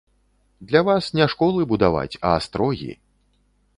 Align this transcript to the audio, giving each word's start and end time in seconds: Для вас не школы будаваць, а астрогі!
Для 0.71 0.81
вас 0.87 1.09
не 1.19 1.25
школы 1.33 1.61
будаваць, 1.73 2.17
а 2.17 2.27
астрогі! 2.39 2.89